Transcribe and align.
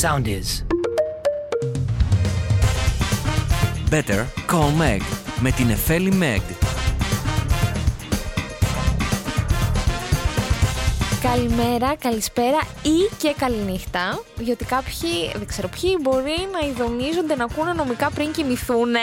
Sound 0.00 0.26
is. 0.26 0.64
Better 3.90 4.24
Call 4.50 4.72
Meg 4.80 5.00
με 5.40 5.50
την 5.50 5.70
Εφέλη 5.70 6.12
Meg. 6.20 6.42
Καλημέρα, 11.22 11.96
καλησπέρα 11.96 12.58
ή 12.82 13.14
και 13.18 13.34
καληνύχτα. 13.38 14.22
Διότι 14.36 14.64
κάποιοι, 14.64 15.32
δεν 15.34 15.46
ξέρω 15.46 15.68
ποιοι, 15.68 15.96
μπορεί 16.00 16.48
να 16.52 16.66
ειδονίζονται 16.66 17.34
να 17.34 17.44
ακούνε 17.44 17.72
νομικά 17.72 18.10
πριν 18.10 18.32
κοιμηθούν. 18.32 18.94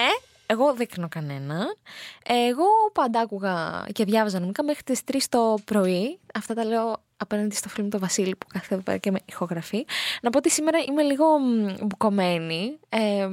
Εγώ 0.45 0.73
δεν 0.73 0.87
κρίνω 0.87 1.07
κανένα. 1.09 1.65
Εγώ 2.23 2.65
πάντα 2.93 3.19
άκουγα 3.19 3.85
και 3.93 4.03
διάβαζα 4.03 4.39
νομικά 4.39 4.63
μέχρι 4.63 4.83
τις 4.83 5.01
3 5.11 5.15
το 5.29 5.57
πρωί. 5.65 6.19
Αυτά 6.33 6.53
τα 6.53 6.63
λέω 6.63 6.97
απέναντι 7.21 7.55
στο 7.55 7.69
φίλο 7.69 7.83
μου 7.83 7.89
τον 7.89 7.99
Βασίλη 7.99 8.35
που 8.35 8.47
κάθε 8.53 8.75
εδώ 8.75 8.97
και 8.97 9.11
με 9.11 9.19
ηχογραφεί. 9.25 9.85
Να 10.21 10.29
πω 10.29 10.37
ότι 10.37 10.49
σήμερα 10.49 10.77
είμαι 10.87 11.01
λίγο 11.01 11.25
μπουκωμένη. 11.81 12.79
Ε, 12.89 13.27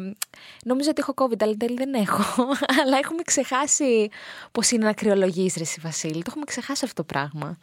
νομίζω 0.64 0.90
ότι 0.90 1.00
έχω 1.00 1.14
COVID, 1.16 1.42
αλλά 1.42 1.54
τέλει 1.56 1.74
δεν 1.76 1.94
έχω. 1.94 2.42
αλλά 2.82 2.98
έχουμε 2.98 3.22
ξεχάσει 3.22 4.08
πώς 4.52 4.70
είναι 4.70 4.84
να 4.84 4.92
κρυολογείς, 4.92 5.56
Ρε 5.56 5.64
Βασίλη. 5.80 6.22
Το 6.22 6.24
έχουμε 6.28 6.44
ξεχάσει 6.44 6.84
αυτό 6.84 7.02
το 7.02 7.04
πράγμα. 7.12 7.58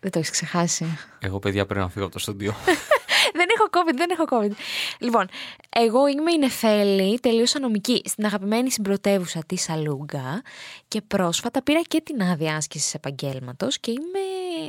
Δεν 0.00 0.10
το 0.10 0.18
έχεις 0.18 0.30
ξεχάσει. 0.30 0.98
Εγώ, 1.18 1.38
παιδιά, 1.38 1.66
πρέπει 1.66 1.80
να 1.80 1.88
φύγω 1.88 2.04
από 2.04 2.14
το 2.14 2.18
στούντιο. 2.20 2.54
δεν 3.38 3.46
έχω 3.56 3.68
COVID, 3.70 3.94
δεν 3.96 4.10
έχω 4.10 4.24
COVID. 4.30 4.56
Λοιπόν, 4.98 5.28
εγώ 5.68 6.06
είμαι 6.06 6.32
η 6.32 6.38
Νεφέλη, 6.38 7.18
τελείωσα 7.20 7.60
νομική 7.60 8.02
στην 8.04 8.24
αγαπημένη 8.24 8.70
συμπρωτεύουσα 8.70 9.40
της 9.46 9.68
Αλούγκα 9.68 10.42
και 10.88 11.00
πρόσφατα 11.00 11.62
πήρα 11.62 11.82
και 11.82 12.00
την 12.00 12.22
άδεια 12.22 12.56
άσκησης 12.56 12.94
επαγγέλματος 12.94 13.78
και 13.78 13.90
είμαι 13.90 14.20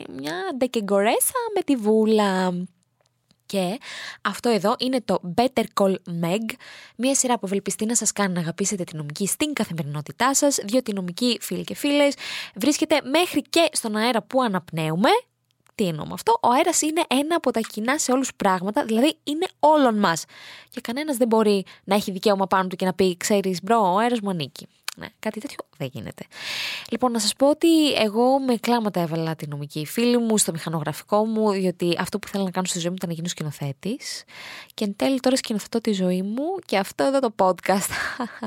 μια 0.09 0.36
δικηγορέσα 0.57 1.39
με 1.55 1.62
τη 1.62 1.76
βούλα. 1.76 2.54
Και 3.46 3.77
αυτό 4.22 4.50
εδώ 4.50 4.76
είναι 4.80 5.02
το 5.02 5.20
Better 5.36 5.63
Call 5.73 5.96
Meg, 6.23 6.55
μια 6.96 7.16
σειρά 7.16 7.40
που 7.40 7.46
ευελπιστεί 7.46 7.86
να 7.86 7.96
σας 7.96 8.12
κάνει 8.12 8.34
να 8.34 8.40
αγαπήσετε 8.40 8.84
τη 8.84 8.96
νομική 8.96 9.27
στην 9.27 9.54
καθημερινότητά 9.54 10.35
σας, 10.35 10.60
διότι 10.63 10.91
η 10.91 10.94
νομική, 10.94 11.38
φίλοι 11.41 11.63
και 11.63 11.76
φίλες, 11.76 12.13
βρίσκεται 12.55 13.02
μέχρι 13.04 13.41
και 13.41 13.70
στον 13.71 13.96
αέρα 13.96 14.21
που 14.21 14.41
αναπνέουμε. 14.41 15.10
Τι 15.76 15.88
εννοώ 15.88 16.05
με 16.05 16.13
αυτό, 16.13 16.40
ο 16.41 16.51
αέρας 16.51 16.82
είναι 16.82 17.04
ένα 17.07 17.35
από 17.35 17.51
τα 17.51 17.60
κοινά 17.60 17.98
σε 17.98 18.12
όλους 18.12 18.35
πράγματα, 18.35 18.85
δηλαδή 18.85 19.18
είναι 19.24 19.48
όλων 19.60 19.99
μας. 19.99 20.26
Και 20.70 20.82
κανένας 20.82 21.18
δεν 21.18 21.27
μπορεί 21.27 21.66
να 21.84 21.96
έχει 21.96 22.12
δικαίωμα 22.12 22.48
πάνω 22.48 22.68
του 22.68 22.76
και 22.76 22.85
να 22.85 22.94
πει, 22.94 23.18
ξέρεις 23.18 23.60
bro, 23.63 23.93
ο 23.94 23.98
αέρας 23.98 24.20
μου 24.20 24.29
ανήκει. 24.29 24.68
Ναι, 24.99 25.07
κάτι 25.20 25.40
τέτοιο 25.40 25.57
δεν 25.77 25.90
γίνεται. 25.93 26.23
Λοιπόν, 26.90 27.12
να 27.12 27.20
σας 27.20 27.34
πω 27.34 27.49
ότι 27.49 27.93
εγώ 27.93 28.40
με 28.40 28.55
κλάματα 28.55 28.99
έβαλα 28.99 29.35
τη 29.35 29.48
νομική 29.48 29.85
φίλη 29.85 30.17
μου 30.17 30.37
στο 30.37 30.51
μηχανογραφικό 30.51 31.26
μου, 31.26 31.51
διότι 31.51 31.95
αυτό 31.99 32.20
που 32.20 32.27
θέλω 32.27 32.43
να 32.43 32.51
κάνω 32.51 32.65
στη 32.65 32.79
ζωή 32.79 32.89
μου 32.89 32.95
ήταν 32.95 33.09
να 33.09 33.15
γίνω 33.15 33.27
σκηνοθέτης. 33.27 34.23
Και 34.73 34.84
εν 34.84 34.95
τέλει 34.95 35.20
τώρα 35.20 35.35
σκηνοθετώ 35.35 35.81
τη 35.81 35.91
ζωή 35.91 36.21
μου 36.21 36.43
και 36.65 36.77
αυτό 36.77 37.04
εδώ 37.04 37.20
το 37.20 37.34
podcast. 37.37 37.89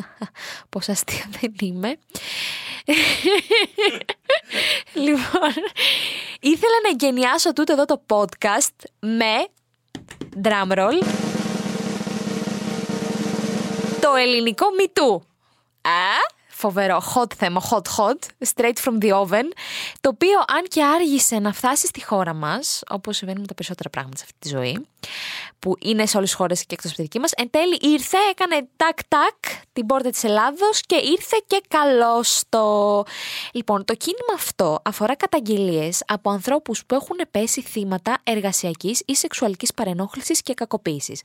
Πώ 0.70 0.80
αστεία 0.86 1.28
δεν 1.40 1.52
είμαι. 1.60 1.88
λοιπόν, 5.06 5.54
ήθελα 6.40 6.74
να 6.82 6.88
εγκαινιάσω 6.90 7.52
τούτο 7.52 7.72
εδώ 7.72 7.84
το 7.84 8.02
podcast 8.06 8.84
με 9.00 9.46
drumroll 10.42 11.02
το 14.00 14.14
ελληνικό 14.14 14.66
μητού. 14.76 15.22
Α, 15.82 16.38
φοβερό 16.61 17.03
hot 17.14 17.34
θέμα, 17.36 17.62
hot 17.70 17.83
hot, 17.97 18.47
straight 18.55 18.78
from 18.84 19.05
the 19.05 19.11
oven, 19.11 19.48
το 20.00 20.08
οποίο 20.08 20.39
αν 20.39 20.64
και 20.69 20.84
άργησε 20.84 21.39
να 21.39 21.53
φτάσει 21.53 21.86
στη 21.86 22.05
χώρα 22.05 22.34
μας, 22.34 22.83
όπως 22.89 23.16
συμβαίνει 23.16 23.41
με 23.41 23.47
τα 23.47 23.55
περισσότερα 23.55 23.91
πράγματα 23.91 24.16
σε 24.16 24.25
αυτή 24.27 24.36
τη 24.39 24.48
ζωή, 24.48 24.86
που 25.58 25.77
είναι 25.81 26.06
σε 26.06 26.16
όλες 26.16 26.28
τις 26.28 26.38
χώρες 26.38 26.61
και 26.61 26.75
εκτός 26.75 26.91
από 26.91 26.97
τη 26.97 27.03
δική 27.03 27.19
μας, 27.19 27.33
εν 27.33 27.50
τέλει 27.50 27.78
ήρθε, 27.81 28.16
έκανε 28.31 28.69
τάκ-τάκ 28.77 29.34
την 29.72 29.86
πόρτα 29.86 30.11
της 30.11 30.25
Ελλάδος 30.25 30.81
και 30.86 30.97
ήρθε 30.97 31.36
και 31.47 31.62
καλώς 31.69 32.42
το. 32.48 33.03
Λοιπόν, 33.53 33.84
το 33.84 33.94
κίνημα 33.94 34.34
αυτό 34.34 34.81
αφορά 34.84 35.16
καταγγελίες 35.16 36.03
από 36.06 36.31
ανθρώπους 36.31 36.87
που 36.87 36.94
έχουν 36.94 37.16
πέσει 37.31 37.62
θύματα 37.62 38.19
εργασιακής 38.25 39.03
ή 39.06 39.15
σεξουαλικής 39.15 39.75
παρενόχλησης 39.75 40.43
και 40.43 40.54
κακοποίησης. 40.54 41.20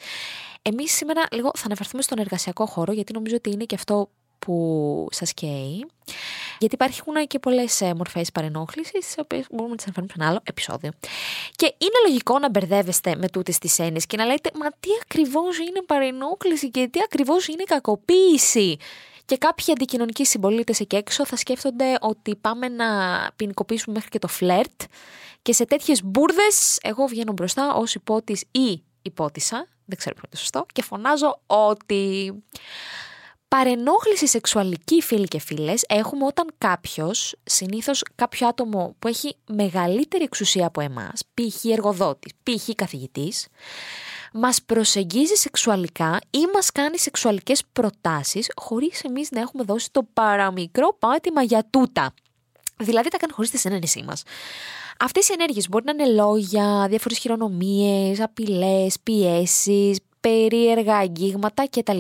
Εμείς 0.62 0.96
σήμερα 0.96 1.24
λίγο 1.32 1.52
θα 1.56 1.66
αναφερθούμε 1.66 2.02
στον 2.02 2.20
εργασιακό 2.20 2.66
χώρο, 2.66 2.94
γιατί 2.94 3.14
νομίζω 3.14 3.36
ότι 3.36 3.52
είναι 3.52 3.64
και 3.64 3.76
αυτό 3.76 4.10
που 4.46 5.08
σας 5.12 5.34
καίει. 5.34 5.86
Γιατί 6.60 6.76
υπάρχουν 6.76 7.14
και 7.28 7.40
πολλές 7.40 7.82
ε, 7.82 7.94
μορφές 7.94 8.32
παρενόχλησης, 8.32 9.06
τις 9.06 9.16
οποίες 9.18 9.46
μπορούμε 9.50 9.70
να 9.70 9.76
τις 9.76 9.86
αναφέρουμε 9.86 10.12
σε 10.14 10.20
ένα 10.20 10.30
άλλο 10.30 10.42
επεισόδιο. 10.44 10.92
Και 11.56 11.66
είναι 11.78 12.08
λογικό 12.08 12.40
να 12.40 12.50
μπερδεύεστε 12.50 13.16
με 13.16 13.28
τούτες 13.28 13.58
τις 13.58 13.80
έννοιες 13.80 14.06
και 14.06 14.18
να 14.18 14.26
λέτε, 14.26 14.50
Μα 14.56 14.70
τι 14.70 14.90
ακριβώς 15.02 15.58
είναι 15.58 15.82
παρενόχληση 15.86 16.72
και 16.72 16.88
τι 16.92 17.00
ακριβώς 17.04 17.48
είναι 17.48 17.64
κακοποίηση. 17.64 18.78
Και 19.26 19.38
κάποιοι 19.38 19.72
αντικοινωνικοί 19.72 20.26
συμπολίτες 20.26 20.80
εκεί 20.80 20.96
έξω 20.96 21.26
θα 21.26 21.36
σκέφτονται 21.36 21.98
ότι 22.02 22.36
πάμε 22.36 22.68
να 22.68 22.86
ποινικοποιήσουμε 23.36 23.96
μέχρι 23.96 24.10
και 24.10 24.20
το 24.20 24.28
φλερτ. 24.28 24.82
Και 25.42 25.54
σε 25.54 25.66
τέτοιες 25.66 26.04
μπουρδες, 26.04 26.78
εγώ 26.82 27.06
βγαίνω 27.06 27.32
μπροστά 27.32 27.74
ως 27.74 27.96
υπότης 27.96 28.44
ή 28.52 28.84
υπότισα, 29.02 29.68
δεν 29.86 29.98
ξέρω 29.98 30.16
ποιο 30.16 30.24
είναι 30.26 30.36
το 30.36 30.38
σωστό, 30.38 30.66
και 30.74 30.82
φωνάζω 30.82 31.42
ότι 31.48 32.34
Παρενόχληση 33.58 34.28
σεξουαλική 34.28 35.02
φίλοι 35.02 35.28
και 35.28 35.40
φίλες 35.40 35.84
έχουμε 35.88 36.26
όταν 36.26 36.48
κάποιος, 36.58 37.36
συνήθως 37.44 38.04
κάποιο 38.16 38.48
άτομο 38.48 38.96
που 39.00 39.08
έχει 39.08 39.36
μεγαλύτερη 39.48 40.24
εξουσία 40.24 40.66
από 40.66 40.82
εμάς, 40.82 41.22
π.χ. 41.34 41.66
εργοδότης, 41.66 42.32
π.χ. 42.44 42.70
καθηγητής, 42.76 43.48
μας 44.34 44.62
προσεγγίζει 44.62 45.34
σεξουαλικά 45.36 46.20
ή 46.30 46.40
μας 46.54 46.72
κάνει 46.72 47.00
σεξουαλικές 47.00 47.64
προτάσεις 47.74 48.52
χωρίς 48.56 49.04
εμείς 49.04 49.32
να 49.32 49.40
έχουμε 49.40 49.64
δώσει 49.64 49.92
το 49.92 50.08
παραμικρό 50.14 50.96
πάτημα 51.00 51.42
για 51.42 51.68
τούτα. 51.70 52.14
Δηλαδή 52.78 53.10
τα 53.10 53.18
κάνει 53.18 53.34
χωρίς 53.34 53.50
τη 53.50 53.58
συνένεσή 53.58 54.04
μας. 54.08 54.24
Αυτές 55.00 55.30
οι 55.30 55.34
ενέργειες 55.34 55.70
μπορεί 55.70 55.86
να 55.86 55.92
είναι 55.92 56.14
λόγια, 56.14 56.86
διάφορες 56.90 57.18
χειρονομίες, 57.18 58.20
απειλές, 58.20 59.00
πιέσεις, 59.04 59.98
περίεργα 60.20 60.96
αγγίγματα 60.96 61.68
κτλ. 61.70 62.00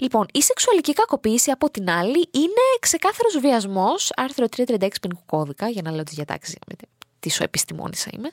Λοιπόν, 0.00 0.26
η 0.32 0.42
σεξουαλική 0.42 0.92
κακοποίηση 0.92 1.50
από 1.50 1.70
την 1.70 1.90
άλλη 1.90 2.28
είναι 2.30 2.64
ξεκάθαρος 2.80 3.38
βιασμός, 3.38 4.12
άρθρο 4.16 4.46
336 4.56 4.88
ποινικού 5.00 5.22
κώδικα, 5.26 5.68
για 5.68 5.82
να 5.82 5.90
λέω 5.90 6.02
τις 6.02 6.14
διατάξεις 6.14 6.56
τι 7.24 7.30
σου 7.30 7.42
επιστημόνησα 7.42 8.10
είμαι. 8.12 8.30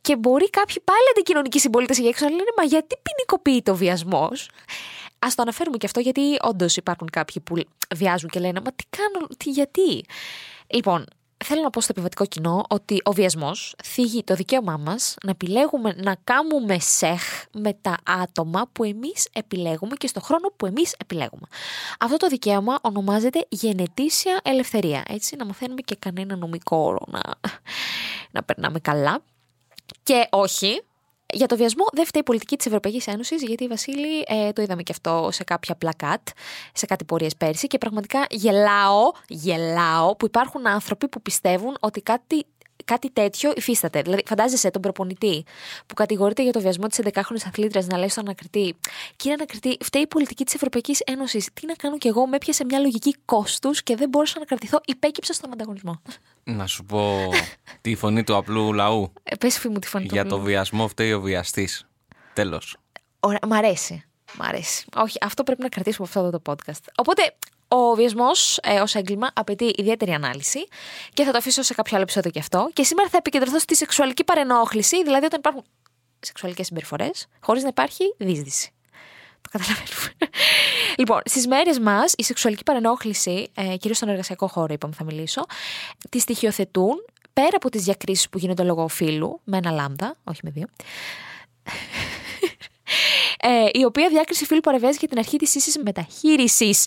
Και 0.00 0.16
μπορεί 0.16 0.50
κάποιοι 0.50 0.76
πάλι 0.84 1.08
αντικοινωνικοί 1.10 1.58
συμπολίτες 1.58 1.98
εκεί 1.98 2.06
έξω 2.06 2.24
να 2.24 2.30
λένε 2.30 2.50
Μα 2.56 2.64
γιατί 2.64 2.96
ποινικοποιείται 3.02 3.70
ο 3.70 3.74
βιασμός; 3.74 4.50
Α 5.18 5.28
το 5.34 5.42
αναφέρουμε 5.42 5.76
και 5.76 5.86
αυτό, 5.86 6.00
γιατί 6.00 6.36
όντως 6.42 6.76
υπάρχουν 6.76 7.08
κάποιοι 7.10 7.42
που 7.42 7.62
βιάζουν 7.94 8.30
και 8.30 8.40
λένε 8.40 8.60
Μα 8.64 8.72
τι 8.72 8.84
κάνω, 8.90 9.26
τι, 9.36 9.50
γιατί; 9.50 10.04
Λοιπόν, 10.66 11.04
θέλω 11.44 11.62
να 11.62 11.70
πω 11.70 11.80
στο 11.80 11.92
επιβατικό 11.92 12.26
κοινό 12.26 12.64
ότι 12.68 13.00
ο 13.04 13.12
βιασμός 13.12 13.74
θίγει 13.84 14.24
το 14.24 14.34
δικαίωμά 14.34 14.76
μας 14.76 15.16
να 15.22 15.30
επιλέγουμε 15.30 15.94
να 15.96 16.16
κάνουμε 16.24 16.78
σεχ 16.78 17.44
με 17.52 17.72
τα 17.72 17.96
άτομα 18.02 18.68
που 18.72 18.84
εμείς 18.84 19.28
επιλέγουμε 19.32 19.96
και 19.96 20.06
στο 20.06 20.20
χρόνο 20.20 20.52
που 20.56 20.66
εμείς 20.66 20.94
επιλέγουμε. 20.98 21.46
Αυτό 21.98 22.16
το 22.16 22.26
δικαίωμα 22.26 22.78
ονομάζεται 22.82 23.46
γενετήσια 23.48 24.40
ελευθερία. 24.44 25.02
Έτσι, 25.08 25.36
να 25.36 25.44
μαθαίνουμε 25.44 25.80
και 25.80 25.96
κανένα 25.98 26.36
νομικό 26.36 26.76
όρο 26.76 27.04
να, 27.06 27.20
να 28.30 28.42
περνάμε 28.42 28.78
καλά. 28.78 29.22
Και 30.02 30.28
όχι, 30.30 30.82
για 31.32 31.46
το 31.46 31.56
βιασμό 31.56 31.84
δεν 31.92 32.04
φταίει 32.06 32.20
η 32.20 32.24
πολιτική 32.24 32.56
της 32.56 32.66
Ευρωπαϊκής 32.66 33.06
Ένωσης, 33.06 33.42
γιατί 33.42 33.64
η 33.64 33.66
Βασίλη 33.66 34.24
ε, 34.26 34.52
το 34.52 34.62
είδαμε 34.62 34.82
και 34.82 34.92
αυτό 34.92 35.28
σε 35.32 35.44
κάποια 35.44 35.74
πλακάτ, 35.74 36.28
σε 36.72 36.86
κάτι 36.86 37.04
πορείες 37.04 37.36
πέρσι 37.36 37.66
και 37.66 37.78
πραγματικά 37.78 38.26
γελάω, 38.30 39.10
γελάω 39.28 40.16
που 40.16 40.26
υπάρχουν 40.26 40.66
άνθρωποι 40.66 41.08
που 41.08 41.22
πιστεύουν 41.22 41.76
ότι 41.80 42.00
κάτι 42.00 42.46
κάτι 42.88 43.10
τέτοιο 43.10 43.52
υφίσταται. 43.56 44.02
Δηλαδή, 44.02 44.22
φαντάζεσαι 44.26 44.70
τον 44.70 44.82
προπονητή 44.82 45.44
που 45.86 45.94
κατηγορείται 45.94 46.42
για 46.42 46.52
το 46.52 46.60
βιασμό 46.60 46.86
της 46.86 47.00
11χρονη 47.02 47.42
αθλήτριας 47.46 47.86
να 47.86 47.98
λέει 47.98 48.08
στον 48.08 48.24
ανακριτή: 48.24 48.76
Κύριε 49.16 49.34
Ανακριτή, 49.34 49.76
φταίει 49.80 50.02
η 50.02 50.06
πολιτική 50.06 50.44
της 50.44 50.54
Ευρωπαϊκής 50.54 51.00
Ένωσης. 51.00 51.48
Τι 51.54 51.66
να 51.66 51.74
κάνω 51.74 51.98
κι 51.98 52.08
εγώ, 52.08 52.26
με 52.26 52.36
έπιασε 52.36 52.64
μια 52.64 52.78
λογική 52.78 53.14
κόστους 53.24 53.82
και 53.82 53.96
δεν 53.96 54.08
μπόρεσα 54.08 54.38
να 54.38 54.44
κρατηθώ. 54.44 54.80
Υπέκυψα 54.84 55.32
στον 55.32 55.52
ανταγωνισμό. 55.52 56.00
Να 56.44 56.66
σου 56.66 56.84
πω 56.84 57.28
τη 57.80 57.94
φωνή 57.94 58.24
του 58.24 58.36
απλού 58.36 58.72
λαού. 58.72 59.12
Ε, 59.22 59.36
πες 59.36 59.66
μου 59.70 59.78
τη 59.78 59.86
φωνή 59.86 60.06
Για 60.10 60.26
το 60.26 60.40
βιασμό 60.40 60.88
φταίει 60.88 61.12
ο 61.12 61.20
βιαστής. 61.20 61.86
Τέλος. 62.32 62.76
Ωραία, 63.20 63.38
μ' 63.46 63.52
αρέσει. 63.52 64.04
Μ' 64.38 64.42
αρέσει. 64.42 64.84
Όχι, 64.94 65.18
αυτό 65.20 65.42
πρέπει 65.42 65.62
να 65.62 65.68
κρατήσουμε 65.68 66.08
από 66.10 66.20
αυτό 66.20 66.38
το 66.38 66.52
podcast. 66.52 66.84
Οπότε, 66.96 67.34
ο 67.68 67.94
βιασμό 67.94 68.30
ε, 68.62 68.80
ως 68.80 68.94
έγκλημα 68.94 69.30
απαιτεί 69.34 69.72
ιδιαίτερη 69.76 70.12
ανάλυση 70.12 70.66
και 71.14 71.24
θα 71.24 71.30
το 71.30 71.38
αφήσω 71.38 71.62
σε 71.62 71.74
κάποιο 71.74 71.92
άλλο 71.94 72.02
επεισόδιο 72.02 72.30
και 72.30 72.38
αυτό. 72.38 72.70
Και 72.72 72.82
σήμερα 72.82 73.08
θα 73.08 73.16
επικεντρωθώ 73.16 73.58
στη 73.58 73.76
σεξουαλική 73.76 74.24
παρενόχληση, 74.24 75.02
δηλαδή 75.02 75.24
όταν 75.24 75.38
υπάρχουν 75.38 75.64
σεξουαλικές 76.20 76.66
συμπεριφορές, 76.66 77.26
χωρίς 77.40 77.62
να 77.62 77.68
υπάρχει 77.68 78.14
δίσδυση. 78.18 78.72
Το 79.40 79.48
καταλαβαίνουμε. 79.58 80.12
λοιπόν, 80.98 81.20
στις 81.24 81.46
μέρες 81.46 81.78
μας 81.78 82.14
η 82.16 82.22
σεξουαλική 82.22 82.62
παρενόχληση, 82.62 83.50
ε, 83.54 83.76
κυρίως 83.76 83.96
στον 83.96 84.08
εργασιακό 84.08 84.46
χώρο, 84.46 84.72
είπαμε 84.72 84.94
θα 84.94 85.04
μιλήσω, 85.04 85.44
τη 86.10 86.18
στοιχειοθετούν 86.18 87.04
πέρα 87.32 87.56
από 87.56 87.70
τις 87.70 87.82
διακρίσεις 87.82 88.28
που 88.28 88.38
γίνονται 88.38 88.62
λόγω 88.62 88.88
φύλου, 88.88 89.40
με 89.44 89.56
ένα 89.56 89.70
λάμδα, 89.70 90.16
όχι 90.24 90.40
με 90.42 90.50
δύο. 90.50 90.66
ε, 93.50 93.68
η 93.72 93.84
οποία 93.84 94.08
διάκριση 94.08 94.44
φύλου 94.44 94.60
παρεμβαίνει 94.60 94.96
για 94.98 95.08
την 95.08 95.18
αρχή 95.18 95.36
της 95.36 95.54
ίσης 95.54 95.78
μεταχείρισης 95.78 96.86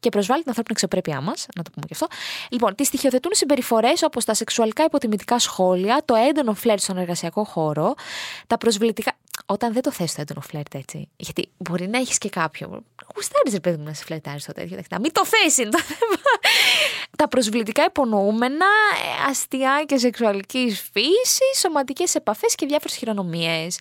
και 0.00 0.08
προσβάλλει 0.08 0.40
την 0.40 0.48
ανθρώπινη 0.48 0.78
αξιοπρέπειά 0.80 1.20
μας, 1.20 1.46
να 1.56 1.62
το 1.62 1.70
πούμε 1.70 1.86
και 1.86 1.94
αυτό. 1.94 2.06
Λοιπόν, 2.50 2.74
τη 2.74 2.84
στοιχειοθετούν 2.84 3.32
συμπεριφορές 3.34 4.02
όπως 4.02 4.24
τα 4.24 4.34
σεξουαλικά 4.34 4.84
υποτιμητικά 4.84 5.38
σχόλια, 5.38 6.02
το 6.04 6.14
έντονο 6.14 6.54
φλερτ 6.54 6.80
στον 6.80 6.96
εργασιακό 6.98 7.44
χώρο, 7.44 7.94
τα 8.46 8.58
προσβλητικά. 8.58 9.12
Όταν 9.50 9.72
δεν 9.72 9.82
το 9.82 9.92
θες 9.92 10.14
το 10.14 10.20
έντονο 10.20 10.40
φλερτ 10.40 10.74
έτσι. 10.74 11.08
Γιατί 11.16 11.48
μπορεί 11.56 11.88
να 11.88 11.98
έχεις 11.98 12.18
και 12.18 12.28
κάποιο. 12.28 12.82
Γουστάρεις, 13.14 13.52
ρε 13.52 13.60
παιδί 13.60 13.76
μου, 13.76 13.84
να 13.84 13.94
σε 13.94 14.04
φλερτάρεις 14.04 14.44
το 14.44 14.52
τέτοιο. 14.52 14.78
Να 14.90 15.00
μην 15.00 15.12
το 15.12 15.26
θες 15.26 15.56
είναι 15.56 15.70
το 15.70 15.78
θέμα. 15.78 16.20
τα 17.18 17.28
προσβλητικά 17.28 17.84
υπονοούμενα, 17.84 18.66
ε, 19.24 19.30
αστεία 19.30 19.84
και 19.86 19.96
σεξουαλικής 19.96 20.88
φύσης, 20.92 21.58
σωματικές 21.58 22.14
επαφές 22.14 22.54
και 22.54 22.66
διάφορες 22.66 22.96
χειρονομίες. 22.96 23.78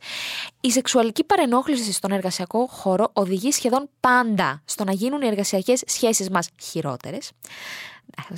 Η 0.62 0.72
σεξουαλική 0.72 1.24
παρενόχληση 1.24 1.92
στον 1.92 2.12
εργασιακό 2.12 2.68
χώρο 2.68 3.10
οδηγεί 3.14 3.52
σχεδόν 3.52 3.90
πάντα 4.00 4.62
στο 4.66 4.84
να 4.84 4.92
γίνουν 4.92 5.22
οι 5.22 5.28
εργασιακές 5.28 5.84
σχέσεις 5.86 6.30
μας 6.30 6.50
χειρότερες. 6.62 7.32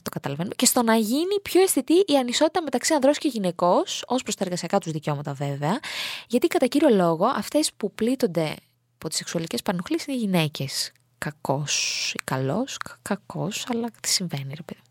Το 0.03 0.09
καταλαβαίνουμε. 0.11 0.55
Και 0.55 0.65
στο 0.65 0.83
να 0.83 0.95
γίνει 0.95 1.39
πιο 1.41 1.61
αισθητή 1.61 1.93
η 1.93 2.17
ανισότητα 2.17 2.61
μεταξύ 2.61 2.93
ανδρών 2.93 3.13
και 3.13 3.27
γυναικών, 3.27 3.83
ως 4.05 4.23
προς 4.23 4.35
τα 4.35 4.43
εργασιακά 4.43 4.79
τους 4.79 4.91
δικαιώματα 4.91 5.33
βέβαια. 5.33 5.79
Γιατί 6.27 6.47
κατά 6.47 6.65
κύριο 6.65 6.89
λόγο 6.89 7.25
αυτές 7.25 7.73
που 7.73 7.91
πλήττονται 7.91 8.55
από 8.95 9.07
τις 9.07 9.17
σεξουαλικές 9.17 9.61
παρενοχλήσεις 9.61 10.07
είναι 10.07 10.15
οι 10.17 10.19
γυναίκες. 10.19 10.91
Κακός 11.17 12.13
ή 12.13 12.21
καλός, 12.23 12.77
κακός, 13.01 13.65
αλλά 13.71 13.87
τι 14.01 14.09
συμβαίνει, 14.09 14.53
ρε 14.55 14.61
παιδί. 14.61 14.81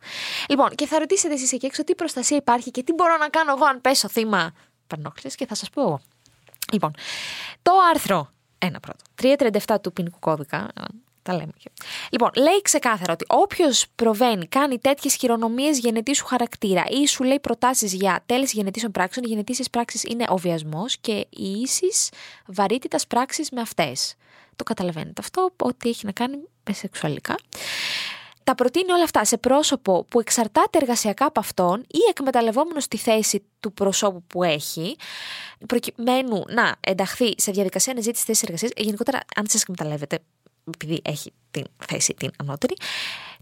Λοιπόν, 0.48 0.74
και 0.74 0.86
θα 0.86 0.98
ρωτήσετε 0.98 1.34
εσείς 1.34 1.52
εκεί 1.52 1.66
έξω 1.66 1.84
τι 1.84 1.94
προστασία 1.94 2.36
υπάρχει 2.36 2.70
και 2.70 2.82
τι 2.82 2.92
μπορώ 2.92 3.16
να 3.16 3.28
κάνω 3.28 3.52
εγώ 3.52 3.64
αν 3.64 3.80
πέσω 3.80 4.08
θύμα 4.08 4.52
παρενόχλησης 4.86 5.34
και 5.34 5.46
θα 5.46 5.54
σας 5.54 5.70
πω 5.70 5.80
εγώ. 5.80 6.00
Λοιπόν, 6.72 6.90
το 7.62 7.72
άρθρο 7.94 8.30
ένα 8.58 8.80
πρώτο. 8.80 9.04
337 9.66 9.76
του 9.82 9.92
ποινικού 9.92 10.18
κώδικα. 10.18 10.68
Τα 11.28 11.34
λέμε. 11.34 11.52
Λοιπόν, 12.10 12.30
λέει 12.36 12.62
ξεκάθαρα 12.62 13.12
ότι 13.12 13.24
όποιος 13.28 13.86
προβαίνει, 13.94 14.46
κάνει 14.46 14.78
τέτοιες 14.78 15.14
χειρονομίες 15.14 15.78
γενετήσου 15.78 16.26
χαρακτήρα 16.26 16.84
ή 16.88 17.06
σου 17.06 17.24
λέει 17.24 17.40
προτάσεις 17.40 17.92
για 17.92 18.22
τέλεση 18.26 18.56
γενετήσεων 18.56 18.92
πράξεων, 18.92 19.26
οι 19.26 19.28
γενετήσει 19.28 19.64
πράξεις 19.70 20.02
είναι 20.02 20.24
ο 20.28 20.36
βιασμός 20.36 20.96
και 20.98 21.26
η 21.30 21.60
ίσης 21.62 22.08
βαρύτητας 22.46 23.06
πράξη 23.06 23.46
με 23.52 23.60
αυτές. 23.60 24.14
Το 24.56 24.64
καταλαβαίνετε 24.64 25.20
αυτό, 25.20 25.50
ότι 25.56 25.88
έχει 25.88 26.06
να 26.06 26.12
κάνει 26.12 26.36
με 26.64 26.72
σεξουαλικά 26.72 27.34
τα 28.48 28.54
προτείνει 28.54 28.92
όλα 28.92 29.02
αυτά 29.02 29.24
σε 29.24 29.36
πρόσωπο 29.36 30.04
που 30.08 30.20
εξαρτάται 30.20 30.78
εργασιακά 30.78 31.24
από 31.24 31.40
αυτόν 31.40 31.80
ή 31.80 31.98
εκμεταλλευόμενος 32.08 32.84
στη 32.84 32.96
θέση 32.96 33.44
του 33.60 33.72
προσώπου 33.72 34.22
που 34.26 34.42
έχει, 34.42 34.96
προκειμένου 35.66 36.42
να 36.48 36.76
ενταχθεί 36.80 37.34
σε 37.36 37.50
διαδικασία 37.50 37.92
αναζήτησης 37.92 38.24
θέσης 38.24 38.42
εργασίας. 38.42 38.70
Γενικότερα, 38.76 39.20
αν 39.36 39.46
σας 39.48 39.62
εκμεταλλεύετε, 39.62 40.18
επειδή 40.74 41.00
έχει 41.04 41.32
την 41.50 41.64
θέση 41.86 42.14
την 42.14 42.30
ανώτερη, 42.38 42.74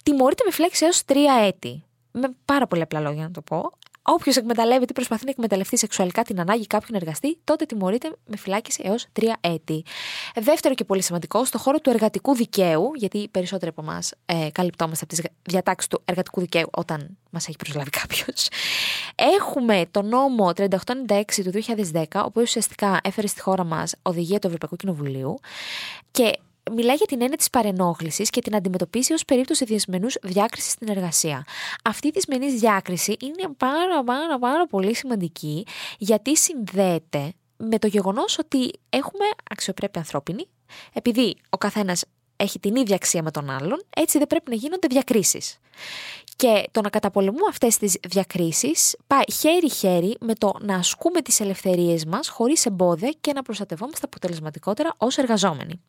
τιμωρείται 0.02 0.42
με 0.44 0.50
φλέξη 0.50 0.84
έως 0.84 1.04
τρία 1.04 1.34
έτη. 1.34 1.82
Με 2.12 2.28
πάρα 2.44 2.66
πολύ 2.66 2.82
απλά 2.82 3.00
λόγια 3.00 3.22
να 3.22 3.30
το 3.30 3.42
πω. 3.42 3.72
Όποιος 4.08 4.36
εκμεταλλεύεται 4.36 4.86
ή 4.90 4.92
προσπαθεί 4.92 5.24
να 5.24 5.30
εκμεταλλευτεί 5.30 5.78
σεξουαλικά 5.78 6.22
την 6.22 6.40
ανάγκη 6.40 6.66
κάποιον 6.66 7.00
εργαστή, 7.00 7.38
τότε 7.44 7.64
τιμωρείται 7.64 8.12
με 8.26 8.36
φυλάκιση 8.36 8.82
έως 8.84 9.06
τρία 9.12 9.36
έτη. 9.40 9.84
Δεύτερο 10.34 10.74
και 10.74 10.84
πολύ 10.84 11.02
σημαντικό, 11.02 11.44
στο 11.44 11.58
χώρο 11.58 11.80
του 11.80 11.90
εργατικού 11.90 12.34
δικαίου, 12.34 12.90
γιατί 12.94 13.18
οι 13.18 13.28
περισσότεροι 13.28 13.70
από 13.76 13.90
εμάς 13.90 14.12
ε, 14.26 14.48
καλυπτόμαστε 14.52 15.04
από 15.04 15.14
τις 15.14 15.30
διατάξεις 15.42 15.88
του 15.88 16.02
εργατικού 16.04 16.40
δικαίου 16.40 16.68
όταν 16.70 17.16
μας 17.30 17.48
έχει 17.48 17.56
προσλάβει 17.56 17.90
κάποιος. 17.90 18.48
Έχουμε 19.14 19.84
το 19.90 20.02
νόμο 20.02 20.50
3896 20.56 20.70
του 21.44 21.50
2010, 21.92 22.04
ο 22.14 22.18
οποίος 22.18 22.48
ουσιαστικά 22.48 23.00
έφερε 23.02 23.26
στη 23.26 23.40
χώρα 23.40 23.64
μας 23.64 23.94
οδηγία 24.02 24.38
του 24.38 24.46
Ευρωπαϊκού 24.46 24.76
Κοινοβουλίου 24.76 25.38
και 26.10 26.38
μιλάει 26.72 26.96
για 26.96 27.06
την 27.06 27.22
έννοια 27.22 27.36
της 27.36 27.50
παρενόχλησης 27.50 28.30
και 28.30 28.40
την 28.40 28.56
αντιμετωπίσει 28.56 29.12
ως 29.12 29.24
περίπτωση 29.24 29.64
δυσμενού 29.64 30.08
διάκρισης 30.22 30.72
στην 30.72 30.88
εργασία. 30.88 31.44
Αυτή 31.84 32.08
η 32.08 32.10
δυσμενής 32.10 32.54
διάκριση 32.54 33.16
είναι 33.20 33.54
πάρα, 33.56 34.04
πάρα, 34.04 34.38
πάρα 34.38 34.66
πολύ 34.66 34.94
σημαντική 34.94 35.66
γιατί 35.98 36.36
συνδέεται 36.36 37.32
με 37.56 37.78
το 37.78 37.86
γεγονός 37.86 38.38
ότι 38.38 38.70
έχουμε 38.88 39.24
αξιοπρέπεια 39.50 40.00
ανθρώπινη, 40.00 40.48
επειδή 40.92 41.36
ο 41.50 41.58
καθένας 41.58 42.04
έχει 42.36 42.58
την 42.58 42.76
ίδια 42.76 42.94
αξία 42.94 43.22
με 43.22 43.30
τον 43.30 43.50
άλλον, 43.50 43.82
έτσι 43.96 44.18
δεν 44.18 44.26
πρέπει 44.26 44.50
να 44.50 44.56
γίνονται 44.56 44.86
διακρίσεις. 44.86 45.58
Και 46.36 46.68
το 46.70 46.80
να 46.80 46.90
καταπολεμούμε 46.90 47.46
αυτές 47.48 47.76
τις 47.76 47.98
διακρίσεις 48.08 48.96
πάει 49.06 49.32
χέρι-χέρι 49.32 50.16
με 50.20 50.34
το 50.34 50.52
να 50.60 50.74
ασκούμε 50.74 51.20
τις 51.20 51.40
ελευθερίες 51.40 52.04
μας 52.04 52.28
χωρίς 52.28 52.66
εμπόδια 52.66 53.14
και 53.20 53.32
να 53.32 53.42
προστατευόμαστε 53.42 54.06
αποτελεσματικότερα 54.06 54.94
ως 54.98 55.18
εργαζόμενοι. 55.18 55.80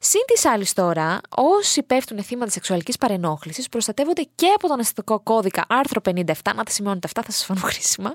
Συν 0.00 0.20
της 0.26 0.44
άλλης 0.44 0.72
τώρα, 0.72 1.20
όσοι 1.36 1.82
πέφτουν 1.82 2.22
θύματα 2.22 2.50
σεξουαλικής 2.50 2.98
παρενόχλησης 2.98 3.68
προστατεύονται 3.68 4.22
και 4.34 4.46
από 4.54 4.68
τον 4.68 4.80
αστυνομικό 4.80 5.32
κώδικα 5.34 5.64
άρθρο 5.68 6.00
57, 6.04 6.14
να 6.54 6.62
τα 6.64 6.70
σημειώνετε 6.70 7.06
αυτά, 7.06 7.22
θα 7.22 7.32
σας 7.32 7.44
φανούν 7.44 7.62
χρήσιμα, 7.62 8.14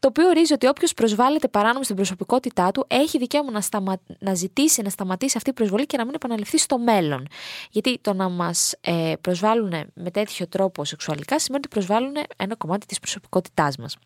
το 0.00 0.08
οποίο 0.08 0.28
ορίζει 0.28 0.52
ότι 0.52 0.66
όποιος 0.66 0.94
προσβάλλεται 0.94 1.48
παράνομα 1.48 1.84
στην 1.84 1.96
προσωπικότητά 1.96 2.70
του 2.70 2.84
έχει 2.88 3.18
δικαίωμα 3.18 3.50
να, 3.50 3.60
σταμα... 3.60 3.96
να 4.18 4.34
ζητήσει 4.34 4.82
να 4.82 4.90
σταματήσει 4.90 5.36
αυτή 5.36 5.50
η 5.50 5.52
προσβολή 5.52 5.86
και 5.86 5.96
να 5.96 6.04
μην 6.04 6.14
επαναληφθεί 6.14 6.58
στο 6.58 6.78
μέλλον. 6.78 7.28
Γιατί 7.70 7.98
το 7.98 8.12
να 8.12 8.28
μας 8.28 8.74
ε, 8.80 9.12
προσβάλλουν 9.20 9.72
με 9.94 10.10
τέτοιο 10.10 10.48
τρόπο 10.48 10.75
σεξουαλικά 10.84 11.38
σημαίνει 11.38 11.62
ότι 11.66 11.74
προσβάλλουν 11.74 12.14
ένα 12.36 12.56
κομμάτι 12.56 12.86
της 12.86 12.98
προσωπικότητάς 12.98 13.76
μας. 13.76 13.96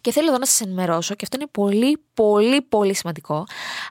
Και 0.00 0.12
θέλω 0.12 0.28
εδώ 0.28 0.38
να 0.38 0.46
σας 0.46 0.60
ενημερώσω, 0.60 1.14
και 1.14 1.24
αυτό 1.24 1.36
είναι 1.36 1.48
πολύ, 1.50 2.04
πολύ, 2.14 2.62
πολύ 2.62 2.94
σημαντικό, 2.94 3.44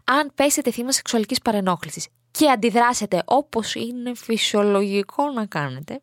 αν 0.04 0.32
πέσετε 0.36 0.72
θύμα 0.72 0.92
σεξουαλικής 0.92 1.40
παρενόχλησης 1.40 2.08
και 2.32 2.50
αντιδράσετε 2.50 3.22
όπως 3.26 3.76
είναι 3.76 4.16
φυσιολογικό 4.16 5.32
να 5.32 5.46
κάνετε 5.46 6.02